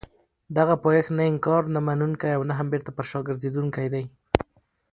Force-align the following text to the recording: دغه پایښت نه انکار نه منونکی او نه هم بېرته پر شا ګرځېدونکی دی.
دغه 0.57 0.75
پایښت 0.85 1.09
نه 1.17 1.23
انکار 1.31 1.63
نه 1.75 1.79
منونکی 1.87 2.31
او 2.37 2.41
نه 2.49 2.53
هم 2.59 2.67
بېرته 2.73 2.91
پر 2.97 3.05
شا 3.09 3.19
ګرځېدونکی 3.27 3.87
دی. 3.93 4.05